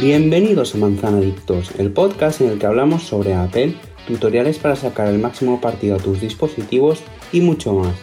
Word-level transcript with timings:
Bienvenidos 0.00 0.74
a 0.74 0.78
Manzana 0.78 1.18
Adictos, 1.18 1.70
el 1.78 1.90
podcast 1.90 2.42
en 2.42 2.50
el 2.50 2.58
que 2.58 2.66
hablamos 2.66 3.04
sobre 3.04 3.34
Apple, 3.34 3.74
tutoriales 4.06 4.58
para 4.58 4.76
sacar 4.76 5.08
el 5.08 5.18
máximo 5.18 5.58
partido 5.58 5.96
a 5.96 5.98
tus 5.98 6.20
dispositivos 6.20 7.00
y 7.32 7.40
mucho 7.40 7.72
más. 7.72 7.94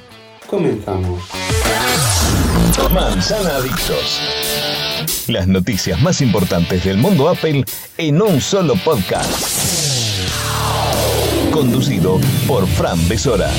Comenzamos. 0.47 1.21
Manzana 2.91 3.57
Adictos. 3.57 4.19
Las 5.27 5.47
noticias 5.47 6.01
más 6.01 6.21
importantes 6.21 6.83
del 6.83 6.97
mundo 6.97 7.29
Apple 7.29 7.63
en 7.97 8.21
un 8.21 8.41
solo 8.41 8.73
podcast. 8.83 9.31
Conducido 11.51 12.19
por 12.47 12.65
Fran 12.65 12.97
Besora. 13.07 13.51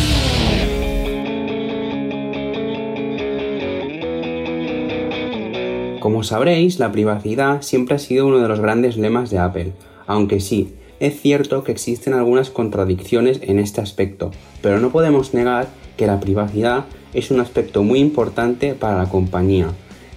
Como 6.04 6.22
sabréis, 6.22 6.79
la 6.79 6.93
privacidad 6.93 7.63
siempre 7.63 7.94
ha 7.94 7.99
sido 7.99 8.26
uno 8.26 8.39
de 8.39 8.46
los 8.46 8.61
grandes 8.61 8.99
lemas 8.99 9.31
de 9.31 9.39
Apple, 9.39 9.72
aunque 10.07 10.39
sí, 10.39 10.75
es 11.00 11.18
cierto 11.18 11.64
que 11.64 11.72
existen 11.72 12.12
algunas 12.12 12.50
contradicciones 12.50 13.40
en 13.40 13.58
este 13.58 13.81
aspecto, 13.81 14.31
pero 14.61 14.81
no 14.81 14.90
podemos 14.90 15.32
negar 15.32 15.67
que 15.96 16.07
la 16.07 16.21
privacidad 16.21 16.85
es 17.14 17.31
un 17.31 17.40
aspecto 17.40 17.82
muy 17.82 18.00
importante 18.00 18.75
para 18.75 18.98
la 18.98 19.09
compañía. 19.09 19.68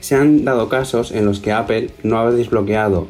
Se 0.02 0.16
han 0.16 0.44
dado 0.44 0.68
casos 0.68 1.14
en 1.14 1.24
los 1.24 1.40
que 1.40 1.54
Apple 1.54 1.90
no 2.04 2.20
ha 2.20 2.32
desbloqueado 2.32 3.08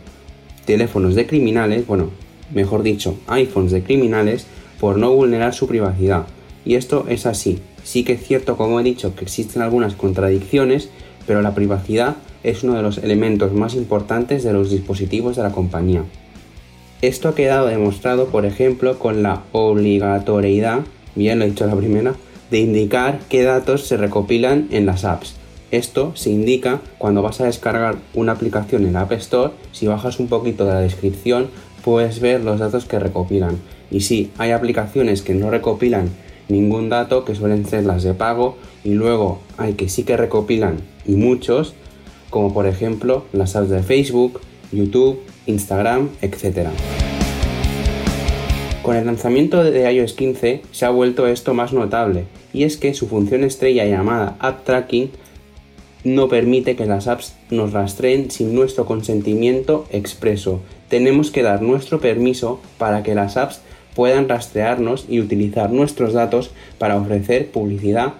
teléfonos 0.66 1.16
de 1.16 1.26
criminales, 1.26 1.88
bueno, 1.88 2.12
mejor 2.54 2.84
dicho, 2.84 3.18
iPhones 3.26 3.72
de 3.72 3.82
criminales, 3.82 4.46
por 4.80 5.00
no 5.00 5.12
vulnerar 5.16 5.56
su 5.56 5.66
privacidad. 5.66 6.28
Y 6.64 6.76
esto 6.76 7.06
es 7.10 7.26
así. 7.26 7.60
Sí 7.82 8.04
que 8.04 8.14
es 8.14 8.24
cierto, 8.24 8.56
como 8.56 8.80
he 8.80 8.84
dicho, 8.84 9.16
que 9.16 9.26
existen 9.26 9.64
algunas 9.64 9.96
contradicciones, 9.96 10.92
pero 11.26 11.42
la 11.42 11.56
privacidad 11.56 12.18
es 12.44 12.64
uno 12.64 12.76
de 12.76 12.82
los 12.82 12.98
elementos 12.98 13.54
más 13.54 13.76
importantes 13.76 14.44
de 14.44 14.54
los 14.54 14.70
dispositivos 14.70 15.36
de 15.36 15.44
la 15.44 15.52
compañía. 15.52 16.04
Esto 17.02 17.30
ha 17.30 17.36
quedado 17.36 17.68
demostrado, 17.68 18.28
por 18.28 18.46
ejemplo, 18.46 18.98
con 18.98 19.22
la 19.22 19.44
obligatoriedad, 19.52 20.80
bien 21.16 21.40
lo 21.40 21.46
he 21.46 21.50
dicho 21.50 21.68
la 21.68 21.76
primera, 21.76 22.16
de 22.50 22.60
indicar 22.60 23.20
qué 23.30 23.44
datos 23.44 23.86
se 23.86 23.98
recopilan 23.98 24.68
en 24.72 24.86
las 24.86 25.06
apps. 25.06 25.36
Esto 25.70 26.14
se 26.16 26.30
indica 26.30 26.80
cuando 26.98 27.22
vas 27.22 27.42
a 27.42 27.46
descargar 27.46 27.98
una 28.14 28.32
aplicación 28.32 28.86
en 28.86 28.94
la 28.94 29.02
App 29.02 29.12
Store, 29.12 29.54
si 29.74 29.86
bajas 29.86 30.20
un 30.20 30.28
poquito 30.28 30.66
de 30.66 30.74
la 30.74 30.80
descripción 30.80 31.48
puedes 31.84 32.20
ver 32.20 32.44
los 32.44 32.60
datos 32.60 32.86
que 32.86 33.00
recopilan. 33.00 33.58
Y 33.92 34.02
sí, 34.02 34.32
hay 34.38 34.52
aplicaciones 34.52 35.22
que 35.22 35.34
no 35.34 35.50
recopilan 35.50 36.10
ningún 36.50 36.90
dato, 36.90 37.26
que 37.26 37.36
suelen 37.36 37.66
ser 37.66 37.86
las 37.86 38.04
de 38.04 38.14
pago, 38.14 38.58
y 38.84 38.94
luego 38.94 39.40
hay 39.58 39.74
que 39.74 39.90
sí 39.90 40.04
que 40.04 40.18
recopilan 40.18 40.78
y 41.06 41.16
muchos, 41.16 41.76
como 42.30 42.54
por 42.54 42.68
ejemplo 42.68 43.26
las 43.34 43.56
apps 43.56 43.70
de 43.70 43.84
Facebook, 43.84 44.42
YouTube, 44.72 45.20
Instagram, 45.46 46.10
etc. 46.22 46.70
Con 48.82 48.96
el 48.96 49.06
lanzamiento 49.06 49.64
de 49.64 49.92
iOS 49.92 50.14
15 50.14 50.62
se 50.72 50.86
ha 50.86 50.90
vuelto 50.90 51.28
esto 51.28 51.54
más 51.54 51.74
notable, 51.74 52.26
y 52.54 52.64
es 52.64 52.78
que 52.78 52.94
su 52.94 53.08
función 53.08 53.44
estrella 53.44 53.86
llamada 53.86 54.38
App 54.40 54.64
Tracking 54.64 55.12
no 56.04 56.30
permite 56.30 56.76
que 56.76 56.86
las 56.86 57.08
apps 57.08 57.36
nos 57.50 57.74
rastreen 57.74 58.32
sin 58.32 58.56
nuestro 58.56 58.86
consentimiento 58.86 59.88
expreso. 59.92 60.62
Tenemos 60.90 61.32
que 61.32 61.44
dar 61.44 61.62
nuestro 61.62 62.00
permiso 62.00 62.62
para 62.78 63.04
que 63.04 63.14
las 63.14 63.36
apps 63.36 63.62
puedan 63.94 64.30
rastrearnos 64.30 65.06
y 65.10 65.20
utilizar 65.20 65.72
nuestros 65.72 66.14
datos 66.14 66.52
para 66.78 66.96
ofrecer 66.96 67.52
publicidad 67.52 68.14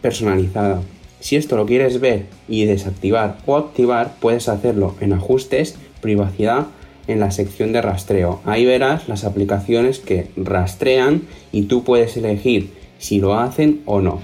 personalizada. 0.00 0.82
Si 1.20 1.34
esto 1.34 1.56
lo 1.56 1.66
quieres 1.66 2.00
ver 2.00 2.26
y 2.48 2.64
desactivar 2.64 3.38
o 3.44 3.56
activar, 3.56 4.14
puedes 4.20 4.48
hacerlo 4.48 4.94
en 5.00 5.12
ajustes, 5.12 5.76
privacidad, 6.00 6.68
en 7.08 7.20
la 7.20 7.30
sección 7.32 7.72
de 7.72 7.82
rastreo. 7.82 8.40
Ahí 8.44 8.64
verás 8.64 9.08
las 9.08 9.24
aplicaciones 9.24 9.98
que 9.98 10.28
rastrean 10.36 11.22
y 11.50 11.62
tú 11.62 11.82
puedes 11.82 12.16
elegir 12.16 12.70
si 12.98 13.18
lo 13.18 13.34
hacen 13.34 13.80
o 13.84 14.00
no. 14.00 14.20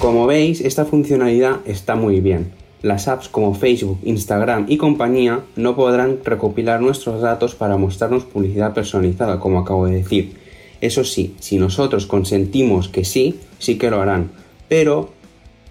Como 0.00 0.26
veis, 0.26 0.60
esta 0.60 0.84
funcionalidad 0.84 1.60
está 1.64 1.94
muy 1.94 2.20
bien. 2.20 2.52
Las 2.82 3.08
apps 3.08 3.28
como 3.28 3.54
Facebook, 3.54 4.00
Instagram 4.04 4.66
y 4.68 4.76
compañía 4.76 5.40
no 5.56 5.74
podrán 5.74 6.18
recopilar 6.22 6.82
nuestros 6.82 7.22
datos 7.22 7.54
para 7.54 7.78
mostrarnos 7.78 8.24
publicidad 8.24 8.74
personalizada, 8.74 9.40
como 9.40 9.60
acabo 9.60 9.86
de 9.86 9.94
decir 9.94 10.43
eso 10.86 11.02
sí, 11.02 11.34
si 11.40 11.56
nosotros 11.56 12.04
consentimos 12.06 12.88
que 12.88 13.04
sí, 13.04 13.40
sí 13.58 13.78
que 13.78 13.90
lo 13.90 14.02
harán. 14.02 14.30
Pero 14.68 15.10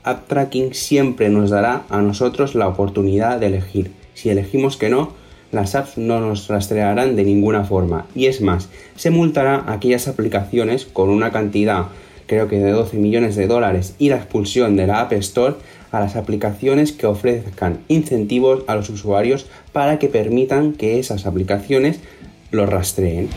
App 0.03 0.28
Tracking 0.28 0.74
siempre 0.74 1.29
nos 1.29 1.51
dará 1.51 1.84
a 1.90 2.01
nosotros 2.01 2.56
la 2.56 2.68
oportunidad 2.68 3.40
de 3.40 3.46
elegir. 3.46 3.91
Si 4.16 4.29
elegimos 4.29 4.75
que 4.75 4.90
no, 4.90 5.12
las 5.51 5.75
apps 5.75 6.00
no 6.00 6.19
nos 6.19 6.47
rastrearán 6.47 7.16
de 7.16 7.24
ninguna 7.24 7.63
forma. 7.63 8.07
Y 8.16 8.25
es 8.25 8.41
más, 8.41 8.69
se 8.96 9.12
multará 9.12 9.57
a 9.57 9.74
aquellas 9.74 10.07
aplicaciones 10.07 10.85
con 10.85 11.09
una 11.09 11.31
cantidad, 11.31 11.90
creo 12.25 12.47
que 12.47 12.57
de 12.57 12.72
12 12.72 12.97
millones 12.97 13.35
de 13.35 13.45
dólares, 13.45 13.95
y 14.00 14.09
la 14.09 14.18
expulsión 14.18 14.75
de 14.75 14.88
la 14.88 15.01
App 15.01 15.13
Store 15.13 15.57
a 15.91 16.00
las 16.00 16.16
aplicaciones 16.16 16.91
que 16.91 17.06
ofrezcan 17.06 17.81
incentivos 17.88 18.63
a 18.66 18.74
los 18.74 18.90
usuarios 18.90 19.45
para 19.74 20.00
que 20.00 20.07
permitan 20.07 20.74
que 20.74 20.97
esas 20.97 21.28
aplicaciones 21.28 22.00
lo 22.50 22.66
rastreen. 22.66 23.30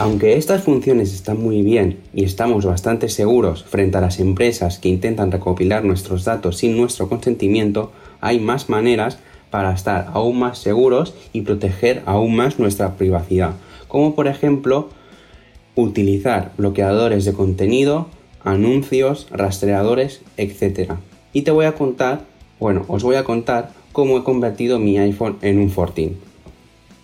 Aunque 0.00 0.36
estas 0.36 0.62
funciones 0.62 1.12
están 1.12 1.42
muy 1.42 1.62
bien 1.62 1.98
y 2.14 2.22
estamos 2.22 2.64
bastante 2.64 3.08
seguros 3.08 3.64
frente 3.64 3.98
a 3.98 4.00
las 4.00 4.20
empresas 4.20 4.78
que 4.78 4.88
intentan 4.88 5.32
recopilar 5.32 5.84
nuestros 5.84 6.24
datos 6.24 6.58
sin 6.58 6.76
nuestro 6.76 7.08
consentimiento, 7.08 7.90
hay 8.20 8.38
más 8.38 8.68
maneras 8.68 9.18
para 9.50 9.72
estar 9.72 10.06
aún 10.14 10.38
más 10.38 10.58
seguros 10.58 11.14
y 11.32 11.40
proteger 11.40 12.02
aún 12.06 12.36
más 12.36 12.60
nuestra 12.60 12.96
privacidad, 12.96 13.54
como 13.88 14.14
por 14.14 14.28
ejemplo 14.28 14.88
utilizar 15.74 16.52
bloqueadores 16.56 17.24
de 17.24 17.32
contenido, 17.32 18.06
anuncios, 18.44 19.26
rastreadores, 19.32 20.20
etc. 20.36 20.92
Y 21.32 21.42
te 21.42 21.50
voy 21.50 21.66
a 21.66 21.74
contar, 21.74 22.20
bueno, 22.60 22.84
os 22.86 23.02
voy 23.02 23.16
a 23.16 23.24
contar 23.24 23.72
cómo 23.90 24.16
he 24.16 24.22
convertido 24.22 24.78
mi 24.78 24.96
iPhone 24.96 25.38
en 25.42 25.58
un 25.58 25.70
14. 25.70 26.27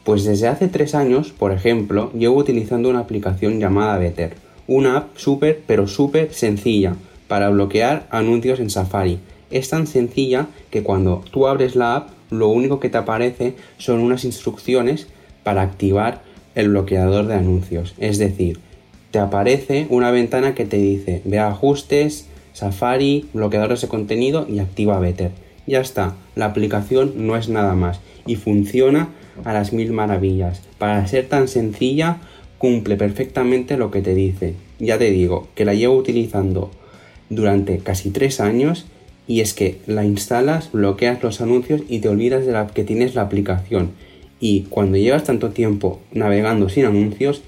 Pues 0.05 0.25
desde 0.25 0.49
hace 0.49 0.69
tres 0.69 0.95
años, 0.95 1.33
por 1.33 1.53
ejemplo, 1.53 2.13
llevo 2.13 2.37
utilizando 2.37 2.91
una 2.91 3.01
aplicación 3.01 3.59
llamada 3.59 3.97
Better, 3.97 4.35
una 4.67 4.99
app 4.99 5.17
súper 5.17 5.63
pero 5.67 5.89
súper 5.89 6.35
sencilla 6.35 6.95
para 7.27 7.49
bloquear 7.49 8.07
anuncios 8.11 8.61
en 8.61 8.69
Safari. 8.69 9.19
Es 9.51 9.71
tan 9.71 9.87
sencilla 9.87 10.49
que 10.71 10.83
cuando 10.83 11.25
tú 11.31 11.47
abres 11.47 11.75
la 11.75 11.97
app, 11.97 12.11
lo 12.31 12.49
único 12.49 12.81
que 12.81 12.91
te 12.91 12.99
aparece 12.99 13.55
son 13.79 14.01
unas 14.01 14.25
instrucciones 14.27 15.07
para 15.43 15.63
activar 15.63 16.21
el 16.55 16.69
bloqueador 16.69 17.27
de 17.27 17.35
anuncios. 17.35 17.95
Es 17.99 18.19
decir, 18.19 18.61
te 19.11 19.19
aparece 19.19 19.87
una 19.89 20.11
ventana 20.11 20.55
que 20.55 20.67
te 20.67 20.77
dice 20.77 21.23
ve 21.25 21.39
a 21.39 21.49
ajustes, 21.49 22.29
Safari, 22.53 23.29
bloqueadores 23.33 23.81
de 23.81 23.89
contenido 23.89 24.47
y 24.49 24.59
activa 24.59 24.99
Better. 24.99 25.33
Ya 25.67 25.81
está, 25.81 26.15
la 26.35 26.45
aplicación 26.45 27.27
no 27.27 27.37
es 27.37 27.49
nada 27.49 27.75
más 27.75 28.01
y 28.27 28.37
funciona 28.37 29.09
a 29.45 29.53
las 29.53 29.73
mil 29.73 29.93
maravillas. 29.93 30.63
Para 30.79 31.07
ser 31.07 31.27
tan 31.27 31.49
sencilla, 31.49 32.19
cumple 32.59 32.97
perfectamente 32.97 33.77
lo 33.77 33.91
que 33.91 34.03
te 34.03 34.15
dice. 34.15 34.55
Ya 34.79 34.99
te 34.99 35.11
digo 35.11 35.49
que 35.55 35.65
la 35.65 35.75
llevo 35.75 35.97
utilizando 35.97 36.71
durante 37.29 37.79
casi 37.79 38.11
tres 38.11 38.41
años 38.41 38.87
y 39.27 39.41
es 39.41 39.55
que 39.55 39.79
la 39.87 40.05
instalas, 40.05 40.73
bloqueas 40.73 41.23
los 41.23 41.41
anuncios 41.41 41.83
y 41.89 42.01
te 42.01 42.09
olvidas 42.09 42.47
de 42.47 42.53
la 42.53 42.67
que 42.67 42.85
tienes 42.85 43.15
la 43.15 43.23
aplicación. 43.23 43.91
Y 44.41 44.63
cuando 44.63 44.97
llevas 44.97 45.25
tanto 45.25 45.51
tiempo 45.51 46.01
navegando 46.13 46.69
sin 46.69 46.85
anuncios, 46.85 47.43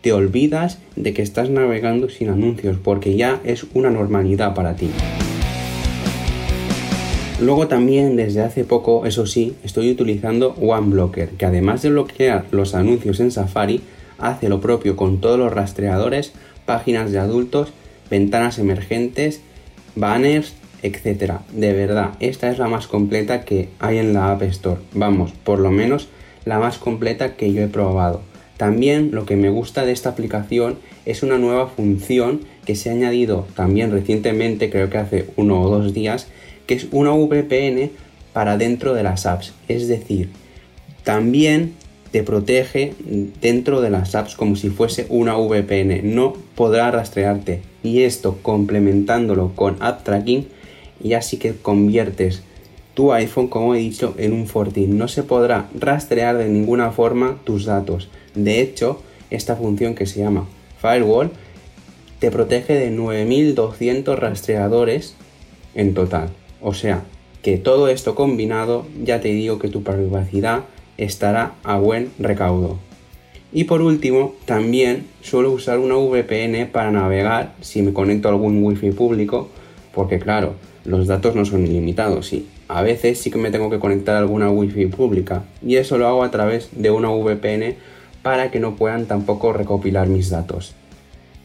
te 0.00 0.12
olvidas 0.12 0.78
de 0.96 1.14
que 1.14 1.22
estás 1.22 1.48
navegando 1.48 2.08
sin 2.08 2.28
anuncios 2.28 2.76
porque 2.82 3.16
ya 3.16 3.40
es 3.44 3.66
una 3.74 3.90
normalidad 3.90 4.54
para 4.54 4.74
ti. 4.74 4.90
Luego 7.42 7.66
también 7.66 8.14
desde 8.14 8.42
hace 8.42 8.62
poco, 8.62 9.04
eso 9.04 9.26
sí, 9.26 9.56
estoy 9.64 9.90
utilizando 9.90 10.54
OneBlocker, 10.60 11.30
que 11.30 11.44
además 11.44 11.82
de 11.82 11.90
bloquear 11.90 12.44
los 12.52 12.76
anuncios 12.76 13.18
en 13.18 13.32
Safari, 13.32 13.80
hace 14.18 14.48
lo 14.48 14.60
propio 14.60 14.94
con 14.94 15.20
todos 15.20 15.40
los 15.40 15.52
rastreadores, 15.52 16.32
páginas 16.66 17.10
de 17.10 17.18
adultos, 17.18 17.72
ventanas 18.08 18.60
emergentes, 18.60 19.40
banners, 19.96 20.54
etc. 20.84 21.40
De 21.52 21.72
verdad, 21.72 22.10
esta 22.20 22.48
es 22.48 22.58
la 22.58 22.68
más 22.68 22.86
completa 22.86 23.44
que 23.44 23.70
hay 23.80 23.98
en 23.98 24.14
la 24.14 24.30
App 24.30 24.42
Store. 24.42 24.80
Vamos, 24.94 25.32
por 25.32 25.58
lo 25.58 25.72
menos 25.72 26.08
la 26.44 26.60
más 26.60 26.78
completa 26.78 27.34
que 27.34 27.52
yo 27.52 27.62
he 27.62 27.68
probado. 27.68 28.22
También 28.56 29.10
lo 29.10 29.26
que 29.26 29.34
me 29.34 29.50
gusta 29.50 29.84
de 29.84 29.90
esta 29.90 30.10
aplicación 30.10 30.78
es 31.06 31.24
una 31.24 31.38
nueva 31.38 31.66
función 31.66 32.42
que 32.64 32.76
se 32.76 32.90
ha 32.90 32.92
añadido 32.92 33.48
también 33.56 33.90
recientemente, 33.90 34.70
creo 34.70 34.88
que 34.88 34.98
hace 34.98 35.26
uno 35.34 35.60
o 35.60 35.68
dos 35.68 35.92
días, 35.92 36.28
que 36.66 36.74
es 36.74 36.86
una 36.90 37.12
VPN 37.12 37.90
para 38.32 38.56
dentro 38.56 38.94
de 38.94 39.02
las 39.02 39.26
apps. 39.26 39.52
Es 39.68 39.88
decir, 39.88 40.30
también 41.04 41.74
te 42.12 42.22
protege 42.22 42.94
dentro 43.40 43.80
de 43.80 43.90
las 43.90 44.14
apps 44.14 44.34
como 44.36 44.56
si 44.56 44.68
fuese 44.68 45.06
una 45.08 45.36
VPN. 45.36 46.14
No 46.14 46.34
podrá 46.54 46.90
rastrearte. 46.90 47.62
Y 47.82 48.02
esto 48.02 48.38
complementándolo 48.42 49.52
con 49.54 49.76
App 49.80 50.04
Tracking 50.04 50.46
y 51.02 51.14
así 51.14 51.38
que 51.38 51.54
conviertes 51.54 52.42
tu 52.94 53.12
iPhone, 53.12 53.48
como 53.48 53.74
he 53.74 53.78
dicho, 53.78 54.14
en 54.18 54.32
un 54.34 54.46
fortín. 54.46 54.98
No 54.98 55.08
se 55.08 55.22
podrá 55.22 55.68
rastrear 55.78 56.36
de 56.36 56.48
ninguna 56.48 56.92
forma 56.92 57.38
tus 57.44 57.64
datos. 57.64 58.08
De 58.34 58.60
hecho, 58.60 59.02
esta 59.30 59.56
función 59.56 59.94
que 59.94 60.06
se 60.06 60.20
llama 60.20 60.46
Firewall 60.80 61.30
te 62.18 62.30
protege 62.30 62.74
de 62.74 62.90
9200 62.90 64.18
rastreadores 64.18 65.14
en 65.74 65.94
total. 65.94 66.28
O 66.62 66.74
sea, 66.74 67.02
que 67.42 67.58
todo 67.58 67.88
esto 67.88 68.14
combinado, 68.14 68.86
ya 69.02 69.20
te 69.20 69.28
digo 69.28 69.58
que 69.58 69.68
tu 69.68 69.82
privacidad 69.82 70.60
estará 70.96 71.54
a 71.64 71.78
buen 71.78 72.10
recaudo. 72.18 72.78
Y 73.52 73.64
por 73.64 73.82
último, 73.82 74.34
también 74.46 75.06
suelo 75.20 75.50
usar 75.50 75.78
una 75.78 75.96
VPN 75.96 76.68
para 76.72 76.90
navegar 76.90 77.52
si 77.60 77.82
me 77.82 77.92
conecto 77.92 78.28
a 78.28 78.30
algún 78.30 78.62
wifi 78.64 78.92
público, 78.92 79.48
porque 79.92 80.18
claro, 80.18 80.54
los 80.84 81.06
datos 81.06 81.34
no 81.34 81.44
son 81.44 81.66
ilimitados, 81.66 82.28
sí. 82.28 82.48
A 82.68 82.80
veces 82.80 83.18
sí 83.18 83.30
que 83.30 83.38
me 83.38 83.50
tengo 83.50 83.68
que 83.68 83.78
conectar 83.78 84.16
a 84.16 84.20
alguna 84.20 84.50
wifi 84.50 84.86
pública 84.86 85.44
y 85.66 85.76
eso 85.76 85.98
lo 85.98 86.06
hago 86.06 86.22
a 86.22 86.30
través 86.30 86.70
de 86.72 86.90
una 86.90 87.10
VPN 87.10 87.74
para 88.22 88.50
que 88.50 88.60
no 88.60 88.76
puedan 88.76 89.04
tampoco 89.06 89.52
recopilar 89.52 90.08
mis 90.08 90.30
datos. 90.30 90.74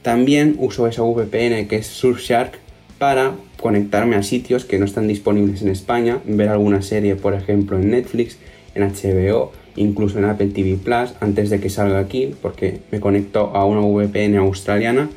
También 0.03 0.55
uso 0.59 0.87
esa 0.87 1.01
VPN 1.01 1.67
que 1.67 1.77
es 1.77 1.87
Surfshark 1.87 2.66
para 2.97 3.33
conectarme 3.61 4.15
a 4.15 4.23
sitios 4.23 4.65
que 4.65 4.79
no 4.79 4.85
están 4.85 5.07
disponibles 5.07 5.61
en 5.61 5.69
España, 5.69 6.19
ver 6.25 6.49
alguna 6.49 6.81
serie 6.81 7.15
por 7.15 7.33
ejemplo 7.33 7.77
en 7.77 7.91
Netflix, 7.91 8.37
en 8.75 8.83
HBO 8.83 9.51
incluso 9.77 10.17
en 10.17 10.25
Apple 10.25 10.47
TV 10.47 10.75
Plus 10.75 11.13
antes 11.21 11.49
de 11.49 11.59
que 11.59 11.69
salga 11.69 11.99
aquí, 11.99 12.33
porque 12.41 12.81
me 12.91 12.99
conecto 12.99 13.51
a 13.53 13.63
una 13.63 13.81
VPN 13.81 14.35
australiana 14.37 15.09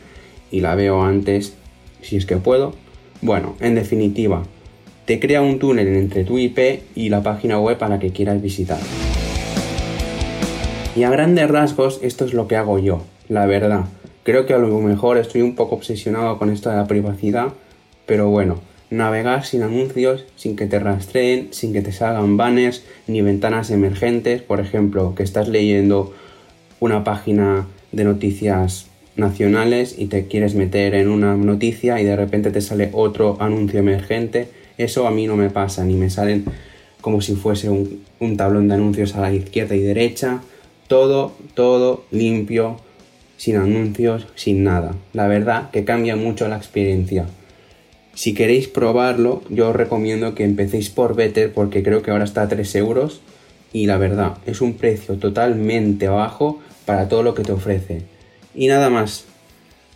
y 0.50 0.60
la 0.60 0.74
veo 0.74 1.02
antes 1.02 1.54
si 2.02 2.16
es 2.16 2.26
que 2.26 2.36
puedo. 2.36 2.74
Bueno, 3.22 3.56
en 3.60 3.74
definitiva, 3.74 4.44
te 5.06 5.18
crea 5.18 5.42
un 5.42 5.58
túnel 5.58 5.88
entre 5.88 6.24
tu 6.24 6.38
IP 6.38 6.82
y 6.94 7.08
la 7.08 7.22
página 7.22 7.58
web 7.58 7.82
a 7.82 7.88
la 7.88 7.98
que 7.98 8.12
quieras 8.12 8.40
visitar. 8.40 8.78
Y 10.94 11.02
a 11.02 11.10
grandes 11.10 11.48
rasgos 11.50 11.98
esto 12.02 12.24
es 12.24 12.34
lo 12.34 12.46
que 12.46 12.56
hago 12.56 12.78
yo, 12.78 13.02
la 13.28 13.46
verdad. 13.46 13.86
Creo 14.22 14.44
que 14.44 14.54
a 14.54 14.58
lo 14.58 14.78
mejor 14.80 15.16
estoy 15.18 15.40
un 15.40 15.54
poco 15.54 15.76
obsesionado 15.76 16.38
con 16.38 16.50
esto 16.50 16.68
de 16.68 16.76
la 16.76 16.86
privacidad, 16.86 17.48
pero 18.10 18.28
bueno, 18.28 18.58
navegar 18.90 19.44
sin 19.44 19.62
anuncios, 19.62 20.24
sin 20.34 20.56
que 20.56 20.66
te 20.66 20.80
rastreen, 20.80 21.50
sin 21.52 21.72
que 21.72 21.80
te 21.80 21.92
salgan 21.92 22.36
banners 22.36 22.82
ni 23.06 23.22
ventanas 23.22 23.70
emergentes, 23.70 24.42
por 24.42 24.58
ejemplo, 24.58 25.14
que 25.14 25.22
estás 25.22 25.46
leyendo 25.46 26.12
una 26.80 27.04
página 27.04 27.68
de 27.92 28.02
noticias 28.02 28.86
nacionales 29.14 29.94
y 29.96 30.06
te 30.06 30.26
quieres 30.26 30.56
meter 30.56 30.96
en 30.96 31.06
una 31.06 31.36
noticia 31.36 32.00
y 32.00 32.04
de 32.04 32.16
repente 32.16 32.50
te 32.50 32.60
sale 32.60 32.90
otro 32.92 33.36
anuncio 33.38 33.78
emergente. 33.78 34.48
Eso 34.76 35.06
a 35.06 35.12
mí 35.12 35.28
no 35.28 35.36
me 35.36 35.50
pasa, 35.50 35.84
ni 35.84 35.94
me 35.94 36.10
salen 36.10 36.46
como 37.00 37.20
si 37.20 37.36
fuese 37.36 37.70
un, 37.70 38.36
tablón 38.36 38.66
de 38.66 38.74
anuncios 38.74 39.14
a 39.14 39.20
la 39.20 39.32
izquierda 39.32 39.76
y 39.76 39.82
derecha. 39.82 40.40
Todo, 40.88 41.30
todo 41.54 42.06
limpio, 42.10 42.80
sin 43.36 43.54
anuncios, 43.54 44.26
sin 44.34 44.64
nada. 44.64 44.96
La 45.12 45.28
verdad 45.28 45.70
que 45.70 45.84
cambia 45.84 46.16
mucho 46.16 46.48
la 46.48 46.56
experiencia. 46.56 47.26
Si 48.14 48.34
queréis 48.34 48.68
probarlo, 48.68 49.42
yo 49.48 49.70
os 49.70 49.76
recomiendo 49.76 50.34
que 50.34 50.44
empecéis 50.44 50.90
por 50.90 51.14
Better 51.14 51.52
porque 51.52 51.82
creo 51.82 52.02
que 52.02 52.10
ahora 52.10 52.24
está 52.24 52.42
a 52.42 52.48
3 52.48 52.74
euros 52.76 53.20
y 53.72 53.86
la 53.86 53.98
verdad 53.98 54.38
es 54.46 54.60
un 54.60 54.74
precio 54.74 55.16
totalmente 55.16 56.08
bajo 56.08 56.60
para 56.84 57.08
todo 57.08 57.22
lo 57.22 57.34
que 57.34 57.44
te 57.44 57.52
ofrece. 57.52 58.02
Y 58.54 58.66
nada 58.66 58.90
más. 58.90 59.24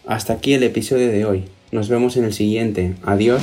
Hasta 0.06 0.34
aquí 0.34 0.52
el 0.54 0.62
episodio 0.62 1.08
de 1.08 1.24
hoy. 1.24 1.44
Nos 1.72 1.88
vemos 1.88 2.16
en 2.16 2.24
el 2.24 2.32
siguiente. 2.32 2.94
Adiós. 3.04 3.42